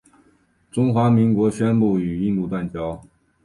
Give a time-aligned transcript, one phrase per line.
[0.71, 2.99] 中华民国宣布与印度断交。